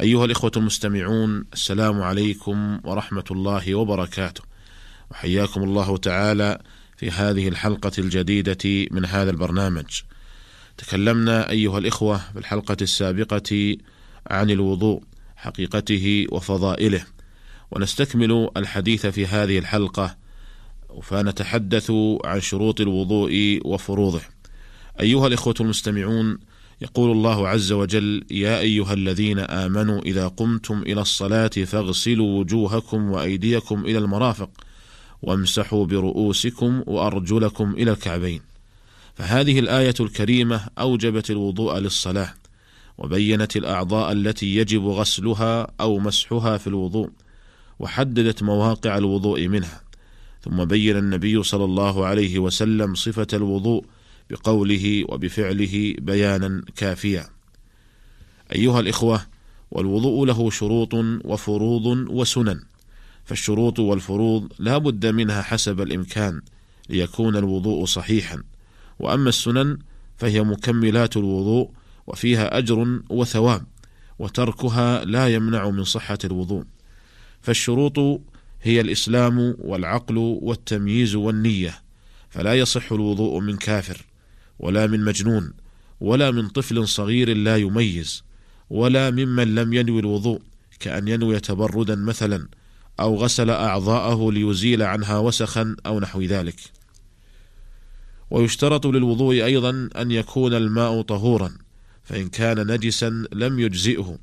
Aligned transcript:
أيها 0.00 0.24
الإخوة 0.24 0.52
المستمعون 0.56 1.44
السلام 1.52 2.02
عليكم 2.02 2.80
ورحمة 2.84 3.24
الله 3.30 3.74
وبركاته. 3.74 4.42
وحياكم 5.10 5.62
الله 5.62 5.96
تعالى 5.96 6.58
في 6.96 7.10
هذه 7.10 7.48
الحلقة 7.48 7.92
الجديدة 7.98 8.88
من 8.90 9.04
هذا 9.04 9.30
البرنامج. 9.30 10.00
تكلمنا 10.78 11.50
أيها 11.50 11.78
الإخوة 11.78 12.16
في 12.32 12.38
الحلقة 12.38 12.76
السابقة 12.82 13.76
عن 14.26 14.50
الوضوء 14.50 15.02
حقيقته 15.36 16.26
وفضائله. 16.32 17.04
ونستكمل 17.70 18.50
الحديث 18.56 19.06
في 19.06 19.26
هذه 19.26 19.58
الحلقة 19.58 20.16
فنتحدث 21.02 21.92
عن 22.24 22.40
شروط 22.40 22.80
الوضوء 22.80 23.60
وفروضه. 23.64 24.20
أيها 25.00 25.26
الإخوة 25.26 25.54
المستمعون 25.60 26.38
يقول 26.80 27.10
الله 27.10 27.48
عز 27.48 27.72
وجل 27.72 28.24
يا 28.30 28.60
أيها 28.60 28.92
الذين 28.92 29.38
آمنوا 29.38 30.00
إذا 30.00 30.28
قمتم 30.28 30.82
إلى 30.82 31.00
الصلاة 31.00 31.48
فاغسلوا 31.48 32.38
وجوهكم 32.38 33.10
وأيديكم 33.10 33.84
إلى 33.84 33.98
المرافق 33.98 34.50
وامسحوا 35.22 35.86
برؤوسكم 35.86 36.82
وأرجلكم 36.86 37.74
إلى 37.74 37.90
الكعبين. 37.90 38.40
فهذه 39.14 39.58
الآية 39.58 39.94
الكريمة 40.00 40.60
أوجبت 40.78 41.30
الوضوء 41.30 41.78
للصلاة 41.78 42.34
وبينت 42.98 43.56
الأعضاء 43.56 44.12
التي 44.12 44.56
يجب 44.56 44.86
غسلها 44.86 45.66
أو 45.80 45.98
مسحها 45.98 46.56
في 46.56 46.66
الوضوء 46.66 47.10
وحددت 47.78 48.42
مواقع 48.42 48.98
الوضوء 48.98 49.48
منها. 49.48 49.80
ثم 50.42 50.64
بين 50.64 50.96
النبي 50.96 51.42
صلى 51.42 51.64
الله 51.64 52.06
عليه 52.06 52.38
وسلم 52.38 52.94
صفة 52.94 53.26
الوضوء 53.32 53.84
بقوله 54.30 55.04
وبفعله 55.08 55.94
بيانا 55.98 56.62
كافيا. 56.76 57.26
أيها 58.52 58.80
الإخوة، 58.80 59.26
والوضوء 59.70 60.26
له 60.26 60.50
شروط 60.50 60.94
وفروض 61.24 61.86
وسنن، 61.86 62.60
فالشروط 63.24 63.78
والفروض 63.78 64.52
لا 64.58 64.78
بد 64.78 65.06
منها 65.06 65.42
حسب 65.42 65.80
الإمكان 65.80 66.42
ليكون 66.88 67.36
الوضوء 67.36 67.84
صحيحا، 67.84 68.42
وأما 68.98 69.28
السنن 69.28 69.78
فهي 70.16 70.42
مكملات 70.42 71.16
الوضوء 71.16 71.70
وفيها 72.06 72.58
أجر 72.58 73.00
وثواب، 73.10 73.64
وتركها 74.18 75.04
لا 75.04 75.28
يمنع 75.28 75.70
من 75.70 75.84
صحة 75.84 76.18
الوضوء. 76.24 76.64
فالشروط 77.40 78.20
هي 78.62 78.80
الإسلام 78.80 79.56
والعقل 79.58 80.18
والتمييز 80.18 81.14
والنية، 81.14 81.82
فلا 82.30 82.54
يصح 82.54 82.92
الوضوء 82.92 83.40
من 83.40 83.56
كافر 83.56 84.04
ولا 84.58 84.86
من 84.86 85.04
مجنون 85.04 85.52
ولا 86.00 86.30
من 86.30 86.48
طفل 86.48 86.88
صغير 86.88 87.36
لا 87.36 87.56
يميز 87.56 88.24
ولا 88.70 89.10
ممن 89.10 89.54
لم 89.54 89.72
ينوي 89.72 90.00
الوضوء 90.00 90.40
كأن 90.80 91.08
ينوي 91.08 91.40
تبردا 91.40 91.94
مثلا 91.94 92.48
أو 93.00 93.16
غسل 93.16 93.50
أعضاءه 93.50 94.32
ليزيل 94.32 94.82
عنها 94.82 95.18
وسخا 95.18 95.76
أو 95.86 96.00
نحو 96.00 96.22
ذلك. 96.22 96.60
ويشترط 98.30 98.86
للوضوء 98.86 99.44
أيضا 99.44 99.88
أن 99.96 100.10
يكون 100.10 100.54
الماء 100.54 101.02
طهورا 101.02 101.52
فإن 102.04 102.28
كان 102.28 102.72
نجسا 102.72 103.24
لم 103.32 103.60
يجزئه. 103.60 104.18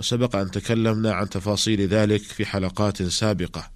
وسبق 0.00 0.36
أن 0.36 0.50
تكلمنا 0.50 1.12
عن 1.12 1.28
تفاصيل 1.28 1.80
ذلك 1.80 2.22
في 2.22 2.46
حلقات 2.46 3.02
سابقة. 3.02 3.70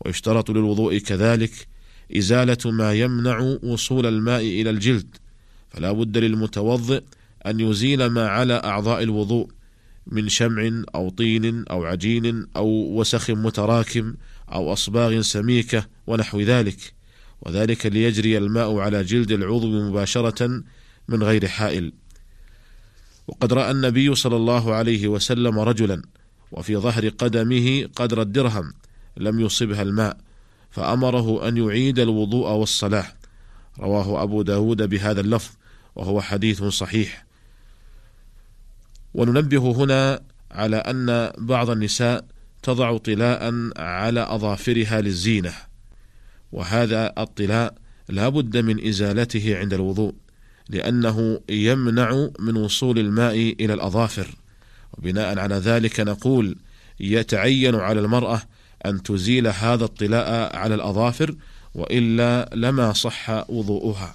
ويشترط 0.00 0.50
للوضوء 0.50 0.98
كذلك 0.98 1.68
إزالة 2.16 2.70
ما 2.70 2.92
يمنع 2.92 3.56
وصول 3.62 4.06
الماء 4.06 4.40
إلى 4.40 4.70
الجلد. 4.70 5.16
فلا 5.70 5.92
بد 5.92 6.18
للمتوضئ 6.18 7.02
أن 7.46 7.60
يزيل 7.60 8.06
ما 8.06 8.28
على 8.28 8.54
أعضاء 8.54 9.02
الوضوء 9.02 9.48
من 10.06 10.28
شمع 10.28 10.82
أو 10.94 11.10
طين 11.10 11.64
أو 11.70 11.84
عجين 11.84 12.46
أو 12.56 12.66
وسخ 13.00 13.30
متراكم 13.30 14.14
أو 14.52 14.72
أصباغ 14.72 15.20
سميكة 15.20 15.86
ونحو 16.06 16.40
ذلك 16.40 16.94
وذلك 17.42 17.86
ليجري 17.86 18.38
الماء 18.38 18.78
على 18.78 19.04
جلد 19.04 19.32
العضو 19.32 19.88
مباشرة 19.88 20.62
من 21.08 21.22
غير 21.22 21.48
حائل. 21.48 21.92
وقد 23.28 23.52
رأى 23.52 23.70
النبي 23.70 24.14
صلى 24.14 24.36
الله 24.36 24.74
عليه 24.74 25.08
وسلم 25.08 25.58
رجلا 25.58 26.02
وفي 26.52 26.76
ظهر 26.76 27.08
قدمه 27.08 27.88
قدر 27.96 28.22
الدرهم 28.22 28.72
لم 29.16 29.40
يصبها 29.40 29.82
الماء. 29.82 30.25
فأمره 30.70 31.48
أن 31.48 31.56
يعيد 31.56 31.98
الوضوء 31.98 32.50
والصلاة. 32.50 33.06
رواه 33.78 34.22
أبو 34.22 34.42
داود 34.42 34.82
بهذا 34.82 35.20
اللفظ 35.20 35.50
وهو 35.96 36.20
حديث 36.20 36.62
صحيح. 36.62 37.26
وننبه 39.14 39.72
هنا 39.72 40.20
على 40.50 40.76
أن 40.76 41.32
بعض 41.38 41.70
النساء 41.70 42.24
تضع 42.62 42.96
طلاء 42.96 43.70
على 43.76 44.20
أظافرها 44.20 45.00
للزينة. 45.00 45.52
وهذا 46.52 47.12
الطلاء 47.18 47.74
لا 48.08 48.28
بد 48.28 48.56
من 48.56 48.88
إزالته 48.88 49.58
عند 49.58 49.74
الوضوء 49.74 50.14
لأنه 50.68 51.40
يمنع 51.50 52.28
من 52.38 52.56
وصول 52.56 52.98
الماء 52.98 53.34
إلى 53.60 53.74
الأظافر. 53.74 54.28
وبناء 54.98 55.38
على 55.38 55.54
ذلك 55.54 56.00
نقول 56.00 56.56
يتعين 57.00 57.74
على 57.74 58.00
المرأة 58.00 58.42
أن 58.86 59.02
تزيل 59.02 59.46
هذا 59.46 59.84
الطلاء 59.84 60.56
على 60.56 60.74
الأظافر 60.74 61.36
وإلا 61.74 62.50
لما 62.54 62.92
صح 62.92 63.50
وضوءها. 63.50 64.14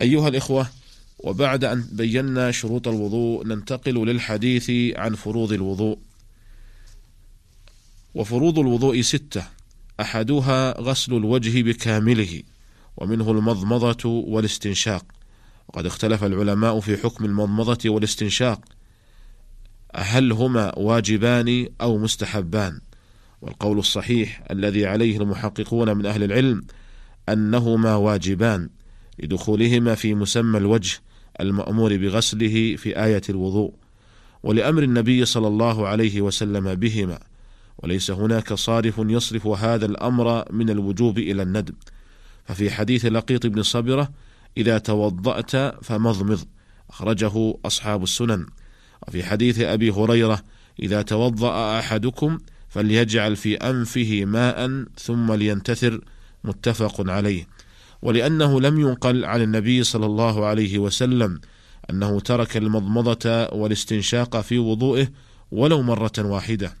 أيها 0.00 0.28
الإخوة، 0.28 0.68
وبعد 1.18 1.64
أن 1.64 1.84
بينا 1.92 2.50
شروط 2.50 2.88
الوضوء 2.88 3.46
ننتقل 3.46 3.94
للحديث 3.94 4.70
عن 4.96 5.14
فروض 5.14 5.52
الوضوء. 5.52 5.98
وفروض 8.14 8.58
الوضوء 8.58 9.00
ستة، 9.00 9.44
أحدها 10.00 10.80
غسل 10.80 11.14
الوجه 11.14 11.62
بكامله، 11.62 12.42
ومنه 12.96 13.30
المضمضة 13.30 14.08
والاستنشاق. 14.08 15.04
وقد 15.68 15.86
اختلف 15.86 16.24
العلماء 16.24 16.80
في 16.80 16.96
حكم 16.96 17.24
المضمضة 17.24 17.90
والاستنشاق، 17.90 18.60
هل 19.96 20.32
هما 20.32 20.78
واجبان 20.78 21.68
أو 21.80 21.98
مستحبان؟ 21.98 22.80
والقول 23.42 23.78
الصحيح 23.78 24.42
الذي 24.50 24.86
عليه 24.86 25.18
المحققون 25.20 25.96
من 25.96 26.06
أهل 26.06 26.22
العلم 26.22 26.62
أنهما 27.28 27.94
واجبان 27.94 28.68
لدخولهما 29.18 29.94
في 29.94 30.14
مسمى 30.14 30.58
الوجه 30.58 31.00
المأمور 31.40 31.96
بغسله 31.96 32.76
في 32.76 33.04
آية 33.04 33.22
الوضوء 33.28 33.74
ولأمر 34.42 34.82
النبي 34.82 35.24
صلى 35.24 35.48
الله 35.48 35.88
عليه 35.88 36.20
وسلم 36.20 36.74
بهما 36.74 37.18
وليس 37.78 38.10
هناك 38.10 38.52
صارف 38.52 38.94
يصرف 38.98 39.46
هذا 39.46 39.86
الأمر 39.86 40.52
من 40.52 40.70
الوجوب 40.70 41.18
إلى 41.18 41.42
الندب 41.42 41.74
ففي 42.44 42.70
حديث 42.70 43.04
لقيط 43.04 43.46
بن 43.46 43.62
صبرة 43.62 44.10
إذا 44.56 44.78
توضأت 44.78 45.56
فمضمض 45.84 46.40
أخرجه 46.90 47.54
أصحاب 47.64 48.02
السنن. 48.02 48.46
وفي 49.08 49.24
حديث 49.24 49.60
أبي 49.60 49.90
هريرة 49.90 50.42
إذا 50.82 51.02
توضأ 51.02 51.78
أحدكم 51.78 52.38
فليجعل 52.78 53.36
في 53.36 53.56
أنفه 53.56 54.24
ماء 54.24 54.84
ثم 54.98 55.32
لينتثر 55.32 56.00
متفق 56.44 57.10
عليه. 57.10 57.48
ولأنه 58.02 58.60
لم 58.60 58.80
ينقل 58.80 59.24
عن 59.24 59.42
النبي 59.42 59.84
صلى 59.84 60.06
الله 60.06 60.46
عليه 60.46 60.78
وسلم 60.78 61.40
أنه 61.90 62.20
ترك 62.20 62.56
المضمضة 62.56 63.46
والاستنشاق 63.46 64.40
في 64.40 64.58
وضوئه 64.58 65.08
ولو 65.50 65.82
مرة 65.82 66.12
واحدة. 66.18 66.74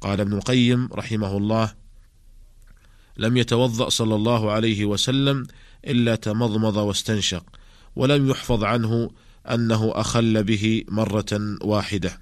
قال 0.00 0.20
ابن 0.20 0.32
القيم 0.32 0.88
رحمه 0.92 1.36
الله 1.36 1.72
لم 3.16 3.36
يتوضأ 3.36 3.88
صلى 3.88 4.14
الله 4.14 4.50
عليه 4.50 4.84
وسلم 4.84 5.46
إلا 5.86 6.14
تمضمض 6.14 6.76
واستنشق 6.76 7.44
ولم 7.96 8.30
يحفظ 8.30 8.64
عنه 8.64 9.10
أنه 9.50 9.92
أخل 9.94 10.44
به 10.44 10.84
مرة 10.88 11.56
واحدة. 11.62 12.20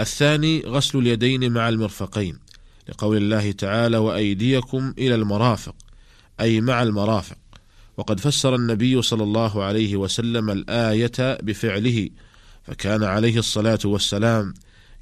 الثاني 0.00 0.60
غسل 0.60 0.98
اليدين 0.98 1.52
مع 1.52 1.68
المرفقين 1.68 2.38
لقول 2.88 3.16
الله 3.16 3.52
تعالى 3.52 3.96
وأيديكم 3.96 4.94
إلى 4.98 5.14
المرافق. 5.14 5.74
أي 6.40 6.60
مع 6.60 6.82
المرافق. 6.82 7.36
وقد 7.96 8.20
فسر 8.20 8.54
النبي 8.54 9.02
صلى 9.02 9.22
الله 9.22 9.64
عليه 9.64 9.96
وسلم 9.96 10.50
الآية 10.50 11.40
بفعله 11.42 12.08
فكان 12.62 13.04
عليه 13.04 13.38
الصلاة 13.38 13.78
والسلام 13.84 14.54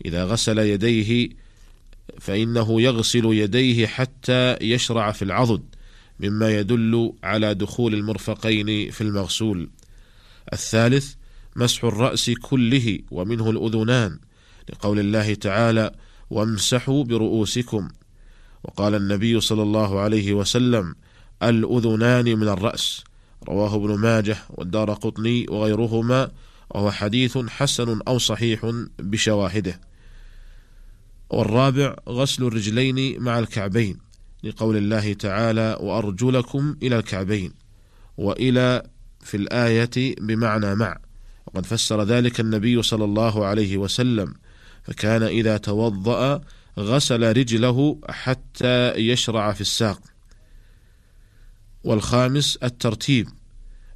إذا 0.04 0.24
غسل 0.24 0.58
يديه 0.58 1.28
فإنه 2.20 2.82
يغسل 2.82 3.24
يديه 3.24 3.86
حتى 3.86 4.56
يشرع 4.60 5.12
في 5.12 5.22
العضد 5.22 5.62
مما 6.20 6.58
يدل 6.58 7.12
على 7.22 7.54
دخول 7.54 7.94
المرفقين 7.94 8.90
في 8.90 9.00
المغسول. 9.00 9.70
الثالث 10.52 11.14
مسح 11.56 11.84
الرأس 11.84 12.30
كله 12.30 12.98
ومنه 13.10 13.50
الأذنان. 13.50 14.18
لقول 14.72 14.98
الله 14.98 15.34
تعالى 15.34 15.92
وامسحوا 16.30 17.04
برؤوسكم 17.04 17.88
وقال 18.64 18.94
النبي 18.94 19.40
صلى 19.40 19.62
الله 19.62 20.00
عليه 20.00 20.32
وسلم 20.32 20.94
الأذنان 21.42 22.38
من 22.38 22.48
الرأس 22.48 23.04
رواه 23.48 23.76
ابن 23.76 23.98
ماجه 23.98 24.36
والدار 24.50 24.92
قطني 24.92 25.46
وغيرهما 25.48 26.30
وهو 26.70 26.90
حديث 26.90 27.38
حسن 27.38 28.00
أو 28.08 28.18
صحيح 28.18 28.72
بشواهده. 28.98 29.80
والرابع 31.30 31.96
غسل 32.08 32.44
الرجلين 32.44 33.22
مع 33.22 33.38
الكعبين 33.38 33.98
لقول 34.44 34.76
الله 34.76 35.12
تعالى 35.12 35.78
وأرجلكم 35.80 36.76
إلى 36.82 36.98
الكعبين 36.98 37.52
وإلى 38.18 38.82
في 39.20 39.36
الآية 39.36 40.14
بمعنى 40.20 40.74
مع. 40.74 40.98
وقد 41.46 41.66
فسر 41.66 42.02
ذلك 42.02 42.40
النبي 42.40 42.82
صلى 42.82 43.04
الله 43.04 43.46
عليه 43.46 43.76
وسلم. 43.76 44.34
فكان 44.82 45.22
إذا 45.22 45.56
توضأ 45.56 46.40
غسل 46.78 47.36
رجله 47.36 47.98
حتى 48.08 48.94
يشرع 48.94 49.52
في 49.52 49.60
الساق. 49.60 50.00
والخامس 51.84 52.56
الترتيب 52.56 53.28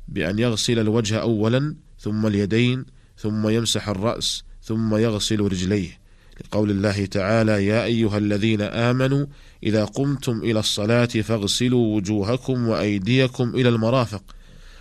بأن 0.08 0.38
يغسل 0.38 0.78
الوجه 0.78 1.20
أولا 1.20 1.75
ثم 1.98 2.26
اليدين 2.26 2.84
ثم 3.19 3.48
يمسح 3.48 3.88
الرأس 3.88 4.44
ثم 4.62 4.96
يغسل 4.96 5.40
رجليه. 5.40 6.04
لقول 6.40 6.70
الله 6.70 7.06
تعالى 7.06 7.66
يا 7.66 7.84
أيها 7.84 8.19
الذين 8.19 8.60
آمنوا 8.60 9.26
إذا 9.62 9.84
قمتم 9.84 10.38
إلى 10.38 10.58
الصلاة 10.60 11.06
فاغسلوا 11.06 11.96
وجوهكم 11.96 12.69
وأيديكم 12.69 13.48
إلى 13.54 13.69
المرافق 13.69 14.22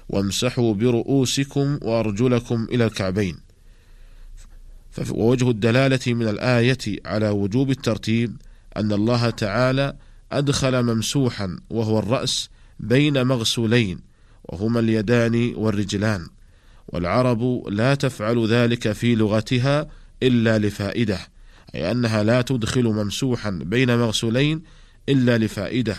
وامسحوا 0.10 0.74
برؤوسكم 0.74 1.80
وأرجلكم 1.82 2.68
إلى 2.72 2.86
الكعبين. 2.86 3.43
ووجه 5.12 5.50
الدلالة 5.50 6.14
من 6.14 6.28
الآية 6.28 6.78
على 7.06 7.30
وجوب 7.30 7.70
الترتيب 7.70 8.38
أن 8.78 8.94
الله 8.94 9.30
تعالى 9.30 9.96
أدخل 10.32 10.84
ممسوحا 10.84 11.58
وهو 11.70 12.00
الرأس 12.00 12.50
بين 12.80 13.28
مغسولين 13.28 14.00
وهما 14.44 14.80
اليدان 14.80 15.54
والرجلان 15.56 16.28
والعرب 16.88 17.68
لا 17.68 17.96
تفعل 17.96 18.48
ذلك 18.48 18.92
في 18.92 19.16
لغتها 19.16 19.88
إلا 20.24 20.60
لفائدة 20.60 21.20
أي 21.76 21.92
أنها 21.92 22.24
لا 22.24 22.42
تدخل 22.42 22.84
ممسوحا 22.84 23.50
بين 23.50 23.98
مغسولين 23.98 24.62
إلا 25.10 25.38
لفائدة 25.38 25.96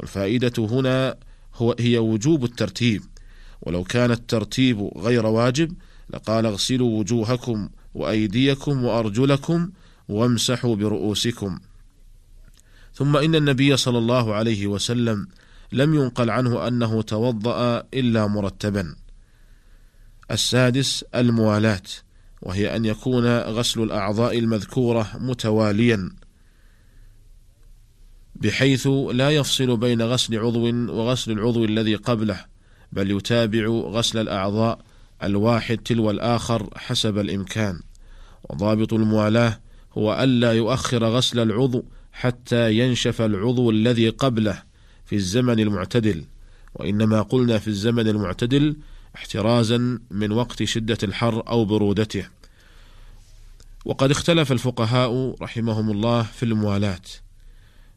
والفائدة 0.00 0.52
هنا 0.58 1.16
هو 1.54 1.76
هي 1.78 1.98
وجوب 1.98 2.44
الترتيب 2.44 3.02
ولو 3.62 3.84
كان 3.84 4.10
الترتيب 4.10 4.90
غير 4.96 5.26
واجب 5.26 5.72
لقال 6.10 6.46
اغسلوا 6.46 6.98
وجوهكم 6.98 7.68
وأيديكم 7.94 8.84
وأرجلكم 8.84 9.70
وامسحوا 10.08 10.76
برؤوسكم. 10.76 11.60
ثم 12.94 13.16
إن 13.16 13.34
النبي 13.34 13.76
صلى 13.76 13.98
الله 13.98 14.34
عليه 14.34 14.66
وسلم 14.66 15.28
لم 15.72 15.94
ينقل 15.94 16.30
عنه 16.30 16.68
أنه 16.68 17.02
توضأ 17.02 17.82
إلا 17.94 18.26
مرتبا. 18.26 18.94
السادس 20.30 21.04
الموالاة 21.14 21.82
وهي 22.42 22.76
أن 22.76 22.84
يكون 22.84 23.38
غسل 23.38 23.82
الأعضاء 23.82 24.38
المذكورة 24.38 25.10
متواليا 25.14 26.10
بحيث 28.34 28.86
لا 29.12 29.30
يفصل 29.30 29.76
بين 29.76 30.02
غسل 30.02 30.38
عضو 30.38 30.66
وغسل 30.92 31.32
العضو 31.32 31.64
الذي 31.64 31.94
قبله 31.94 32.44
بل 32.92 33.10
يتابع 33.10 33.66
غسل 33.68 34.18
الأعضاء 34.18 34.80
الواحد 35.22 35.78
تلو 35.78 36.10
الآخر 36.10 36.68
حسب 36.76 37.18
الإمكان. 37.18 37.80
وضابط 38.50 38.92
الموالاة 38.92 39.60
هو 39.92 40.22
ألا 40.22 40.52
يؤخر 40.52 41.04
غسل 41.04 41.40
العضو 41.40 41.84
حتى 42.12 42.78
ينشف 42.78 43.22
العضو 43.22 43.70
الذي 43.70 44.08
قبله 44.08 44.62
في 45.04 45.16
الزمن 45.16 45.60
المعتدل. 45.60 46.24
وإنما 46.74 47.22
قلنا 47.22 47.58
في 47.58 47.68
الزمن 47.68 48.08
المعتدل 48.08 48.76
احترازا 49.16 49.98
من 50.10 50.32
وقت 50.32 50.62
شدة 50.64 50.98
الحر 51.02 51.48
أو 51.48 51.64
برودته. 51.64 52.26
وقد 53.84 54.10
اختلف 54.10 54.52
الفقهاء 54.52 55.36
رحمهم 55.42 55.90
الله 55.90 56.22
في 56.22 56.42
الموالاة 56.42 57.00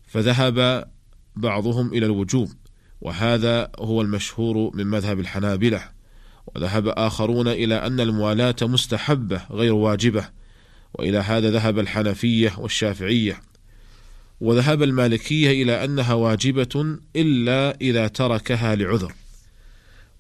فذهب 0.07 0.87
بعضهم 1.35 1.93
إلى 1.93 2.05
الوجوب 2.05 2.51
وهذا 3.01 3.71
هو 3.79 4.01
المشهور 4.01 4.71
من 4.73 4.87
مذهب 4.87 5.19
الحنابلة. 5.19 5.89
وذهب 6.47 6.87
آخرون 6.87 7.47
إلى 7.47 7.75
أن 7.75 7.99
الموالاة 7.99 8.55
مستحبة 8.61 9.41
غير 9.51 9.73
واجبة 9.73 10.29
وإلى 10.93 11.17
هذا 11.17 11.51
ذهب 11.51 11.79
الحنفية 11.79 12.53
والشافعية. 12.57 13.41
وذهب 14.41 14.83
المالكية 14.83 15.63
إلى 15.63 15.83
أنها 15.83 16.13
واجبة 16.13 16.97
إلا 17.15 17.77
إذا 17.81 18.07
تركها 18.07 18.75
لعذر. 18.75 19.13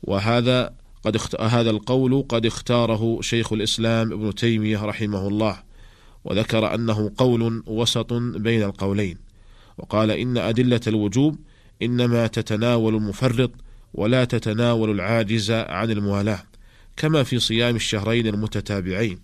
وهذا 0.03 0.73
قد 1.03 1.15
اخت... 1.15 1.41
هذا 1.41 1.69
القول 1.69 2.25
قد 2.29 2.45
اختاره 2.45 3.21
شيخ 3.21 3.53
الإسلام 3.53 4.13
ابن 4.13 4.35
تيمية 4.35 4.85
رحمه 4.85 5.27
الله 5.27 5.63
وذكر 6.25 6.75
أنه 6.75 7.11
قول 7.17 7.63
وسط 7.67 8.13
بين 8.13 8.63
القولين. 8.63 9.17
وقال 9.77 10.11
إن 10.11 10.37
أدلة 10.37 10.81
الوجوب 10.87 11.39
إنما 11.81 12.27
تتناول 12.27 12.95
المفرط 12.95 13.51
ولا 13.93 14.25
تتناول 14.25 14.91
العاجز 14.91 15.51
عن 15.51 15.91
الموالاة 15.91 16.43
كما 16.97 17.23
في 17.23 17.39
صيام 17.39 17.75
الشهرين 17.75 18.27
المتتابعين. 18.27 19.19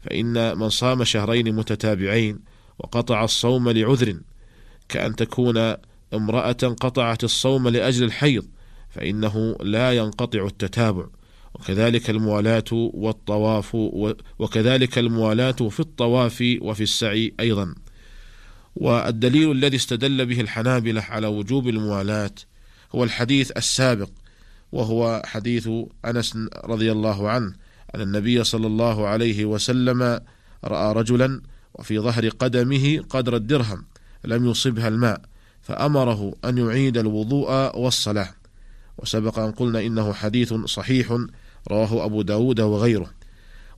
فإن 0.00 0.58
من 0.58 0.68
صام 0.68 1.04
شهرين 1.04 1.54
متتابعين 1.54 2.38
وقطع 2.78 3.24
الصوم 3.24 3.68
لعذر 3.70 4.20
كأن 4.88 5.16
تكون 5.16 5.74
امرأة 6.14 6.52
قطعت 6.52 7.24
الصوم 7.24 7.68
لأجل 7.68 8.04
الحيض 8.04 8.46
فإنه 8.90 9.56
لا 9.60 9.92
ينقطع 9.92 10.46
التتابع. 10.46 11.06
وكذلك 11.54 12.10
الموالاة 12.10 12.64
والطواف 12.72 13.74
وكذلك 14.38 14.98
الموالاة 14.98 15.52
في 15.52 15.80
الطواف 15.80 16.44
وفي 16.60 16.82
السعي 16.82 17.34
أيضا. 17.40 17.74
والدليل 18.76 19.50
الذي 19.50 19.76
استدل 19.76 20.26
به 20.26 20.40
الحنابلة 20.40 21.00
على 21.00 21.26
وجوب 21.26 21.68
الموالاة 21.68 22.30
هو 22.96 23.04
الحديث 23.04 23.50
السابق 23.56 24.08
وهو 24.72 25.22
حديث 25.26 25.68
أنس 26.04 26.38
رضي 26.64 26.92
الله 26.92 27.30
عنه 27.30 27.52
أن 27.94 28.00
النبي 28.00 28.44
صلى 28.44 28.66
الله 28.66 29.06
عليه 29.06 29.44
وسلم 29.44 30.20
رأى 30.64 30.92
رجلا 30.92 31.40
وفي 31.74 31.98
ظهر 31.98 32.28
قدمه 32.28 33.04
قدر 33.10 33.36
الدرهم 33.36 33.84
لم 34.24 34.46
يصبها 34.46 34.88
الماء 34.88 35.20
فأمره 35.62 36.34
أن 36.44 36.58
يعيد 36.58 36.98
الوضوء 36.98 37.78
والصلاة. 37.78 38.28
وسبق 38.98 39.38
أن 39.38 39.52
قلنا 39.52 39.80
إنه 39.80 40.12
حديث 40.12 40.54
صحيح 40.54 41.18
رواه 41.70 42.04
أبو 42.04 42.22
داود 42.22 42.60
وغيره. 42.60 43.10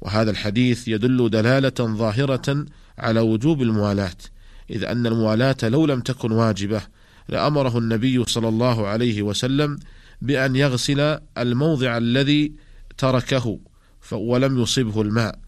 وهذا 0.00 0.30
الحديث 0.30 0.88
يدل 0.88 1.30
دلالة 1.30 1.96
ظاهرة 1.96 2.66
على 2.98 3.20
وجوب 3.20 3.62
الموالاة 3.62 4.16
إذ 4.70 4.84
أن 4.84 5.06
الموالاة 5.06 5.56
لو 5.62 5.86
لم 5.86 6.00
تكن 6.00 6.32
واجبة 6.32 6.82
لأمره 7.28 7.78
النبي 7.78 8.24
صلى 8.24 8.48
الله 8.48 8.86
عليه 8.86 9.22
وسلم 9.22 9.78
بأن 10.22 10.56
يغسل 10.56 11.18
الموضع 11.38 11.96
الذي 11.96 12.52
تركه 12.98 13.58
ولم 14.12 14.62
يصبه 14.62 15.02
الماء 15.02 15.38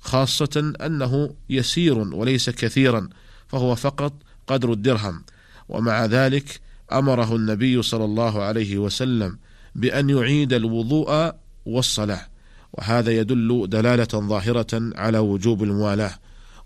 خاصة 0.00 0.72
أنه 0.80 1.34
يسير 1.50 1.98
وليس 1.98 2.50
كثيرا 2.50 3.08
فهو 3.48 3.74
فقط 3.74 4.12
قدر 4.46 4.72
الدرهم. 4.72 5.24
ومع 5.68 6.04
ذلك 6.04 6.60
أمره 6.92 7.36
النبي 7.36 7.82
صلى 7.82 8.04
الله 8.04 8.42
عليه 8.42 8.78
وسلم 8.78 9.38
بأن 9.74 10.10
يعيد 10.10 10.52
الوضوء 10.52 11.34
والصلاة. 11.66 12.26
وهذا 12.72 13.10
يدل 13.10 13.66
دلالة 13.68 14.04
ظاهرة 14.04 14.66
على 14.72 15.18
وجوب 15.18 15.62
الموالاه. 15.62 16.14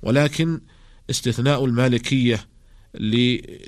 ولكن 0.03 0.61
استثناء 1.11 1.65
المالكية 1.65 2.47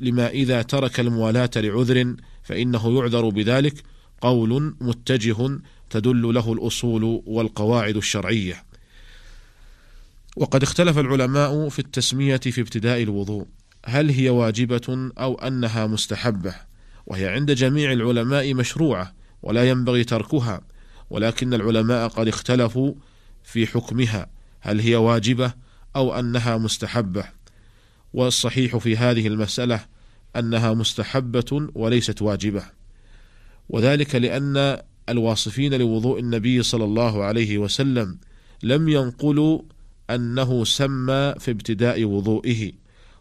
لما 0.00 0.28
إذا 0.28 0.62
ترك 0.62 1.00
الموالاة 1.00 1.50
لعذر 1.56 2.14
فإنه 2.42 2.98
يعذر 2.98 3.28
بذلك. 3.28 3.82
قول 4.20 4.74
متجه 4.80 5.60
تدل 5.90 6.34
له 6.34 6.52
الأصول 6.52 7.22
والقواعد 7.26 7.96
الشرعية. 7.96 8.64
وقد 10.36 10.62
اختلف 10.62 10.98
العلماء 10.98 11.68
في 11.68 11.78
التسمية 11.78 12.36
في 12.36 12.60
ابتداء 12.60 13.02
الوضوء. 13.02 13.46
هل 13.86 14.10
هي 14.10 14.28
واجبة 14.28 15.10
أو 15.18 15.34
أنها 15.34 15.86
مستحبة؟ 15.86 16.54
وهي 17.06 17.28
عند 17.28 17.50
جميع 17.50 17.92
العلماء 17.92 18.54
مشروعة 18.54 19.14
ولا 19.42 19.70
ينبغي 19.70 20.04
تركها 20.04 20.60
ولكن 21.10 21.54
العلماء 21.54 22.08
قد 22.08 22.28
اختلفوا 22.28 22.94
في 23.44 23.66
حكمها. 23.66 24.26
هل 24.60 24.80
هي 24.80 24.96
واجبة 24.96 25.52
أو 25.96 26.18
أنها 26.18 26.56
مستحبة؟ 26.56 27.24
والصحيح 28.12 28.76
في 28.76 28.96
هذه 28.96 29.26
المسألة 29.26 29.80
أنها 30.36 30.74
مستحبة 30.74 31.68
وليست 31.74 32.22
واجبة. 32.22 32.62
وذلك 33.68 34.14
لأن 34.14 34.78
الواصفين 35.08 35.74
لوضوء 35.74 36.20
النبي 36.20 36.62
صلى 36.62 36.84
الله 36.84 37.24
عليه 37.24 37.58
وسلم 37.58 38.18
لم 38.62 38.88
ينقلوا 38.88 39.62
أنه 40.10 40.64
سمى 40.64 41.34
في 41.38 41.50
ابتداء 41.50 42.04
وضوئه. 42.04 42.72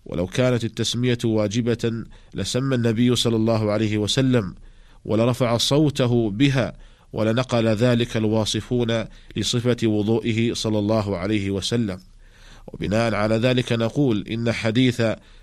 ولو 0.05 0.27
كانت 0.27 0.63
التسمية 0.63 1.17
واجبة 1.23 2.03
لسمى 2.33 2.75
النبي 2.75 3.15
صلى 3.15 3.35
الله 3.35 3.71
عليه 3.71 3.97
وسلم 3.97 4.55
ولرفع 5.05 5.57
صوته 5.57 6.29
بها 6.29 6.73
ولنقل 7.13 7.67
ذلك 7.67 8.17
الواصفون 8.17 9.05
لصفة 9.35 9.77
وضوئه 9.83 10.53
صلى 10.53 10.79
الله 10.79 11.17
عليه 11.17 11.51
وسلم. 11.51 11.99
وبناء 12.67 13.13
على 13.13 13.35
ذلك 13.35 13.71
نقول 13.71 14.27
إن 14.27 14.51
حديث 14.51 15.01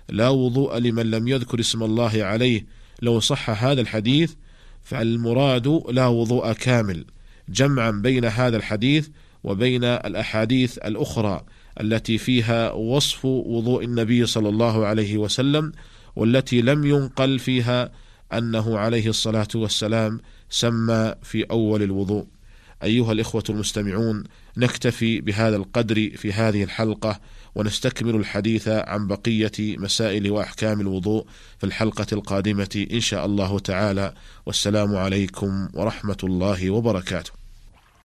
لا 0.09 0.29
وضوء 0.29 0.77
لمن 0.77 1.11
لم 1.11 1.27
يذكر 1.27 1.59
اسم 1.59 1.83
الله 1.83 2.23
عليه 2.23 2.65
لو 3.01 3.19
صح 3.19 3.63
هذا 3.63 3.81
الحديث 3.81 4.33
فالمراد 4.83 5.81
لا 5.89 6.07
وضوء 6.07 6.53
كامل 6.53 7.05
جمعا 7.49 7.91
بين 7.91 8.25
هذا 8.25 8.57
الحديث 8.57 9.07
وبين 9.43 9.83
الأحاديث 9.83 10.77
الأخرى 10.77 11.43
التي 11.81 12.17
فيها 12.17 12.71
وصف 12.71 13.25
وضوء 13.25 13.83
النبي 13.83 14.25
صلى 14.25 14.49
الله 14.49 14.85
عليه 14.85 15.17
وسلم 15.17 15.71
والتي 16.15 16.61
لم 16.61 16.85
ينقل 16.85 17.39
فيها 17.39 17.91
أنه 18.33 18.77
عليه 18.77 19.09
الصلاة 19.09 19.47
والسلام 19.55 20.19
سمى 20.49 21.13
في 21.23 21.43
أول 21.43 21.83
الوضوء. 21.83 22.25
أيها 22.83 23.11
الإخوة 23.11 23.43
المستمعون 23.49 24.23
نكتفي 24.57 25.21
بهذا 25.21 25.55
القدر 25.55 26.09
في 26.17 26.33
هذه 26.33 26.63
الحلقة 26.63 27.19
ونستكمل 27.55 28.15
الحديث 28.15 28.67
عن 28.67 29.07
بقية 29.07 29.51
مسائل 29.59 30.31
وأحكام 30.31 30.81
الوضوء 30.81 31.25
في 31.57 31.63
الحلقة 31.63 32.07
القادمة 32.13 32.85
إن 32.91 32.99
شاء 32.99 33.25
الله 33.25 33.59
تعالى. 33.59 34.13
والسلام 34.45 34.95
عليكم 34.95 35.67
ورحمة 35.73 36.17
الله 36.23 36.69
وبركاته. 36.69 37.42